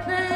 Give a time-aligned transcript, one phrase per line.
[0.00, 0.35] open